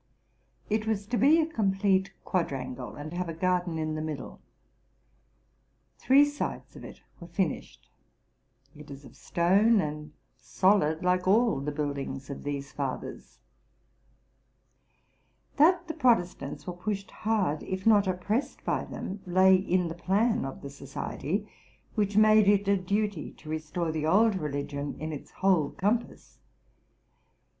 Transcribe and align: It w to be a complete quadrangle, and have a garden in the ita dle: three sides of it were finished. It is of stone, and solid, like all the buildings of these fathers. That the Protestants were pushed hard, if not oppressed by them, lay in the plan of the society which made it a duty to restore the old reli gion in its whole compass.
It 0.67 0.79
w 0.87 0.97
to 0.99 1.15
be 1.15 1.39
a 1.39 1.45
complete 1.45 2.11
quadrangle, 2.25 2.95
and 2.95 3.13
have 3.13 3.29
a 3.29 3.35
garden 3.35 3.77
in 3.77 3.93
the 3.93 4.01
ita 4.01 4.15
dle: 4.15 4.41
three 5.99 6.25
sides 6.25 6.75
of 6.75 6.83
it 6.83 7.03
were 7.19 7.27
finished. 7.27 7.87
It 8.75 8.89
is 8.89 9.05
of 9.05 9.15
stone, 9.15 9.79
and 9.79 10.11
solid, 10.35 11.03
like 11.03 11.27
all 11.27 11.59
the 11.59 11.71
buildings 11.71 12.31
of 12.31 12.41
these 12.43 12.71
fathers. 12.71 13.37
That 15.57 15.87
the 15.87 15.93
Protestants 15.93 16.65
were 16.65 16.73
pushed 16.73 17.11
hard, 17.11 17.61
if 17.61 17.85
not 17.85 18.07
oppressed 18.07 18.63
by 18.65 18.85
them, 18.85 19.21
lay 19.27 19.53
in 19.55 19.87
the 19.87 19.93
plan 19.93 20.45
of 20.45 20.63
the 20.63 20.71
society 20.71 21.47
which 21.93 22.17
made 22.17 22.47
it 22.47 22.67
a 22.67 22.75
duty 22.75 23.33
to 23.33 23.49
restore 23.51 23.91
the 23.91 24.07
old 24.07 24.33
reli 24.33 24.65
gion 24.67 24.97
in 24.97 25.13
its 25.13 25.29
whole 25.29 25.69
compass. 25.69 26.39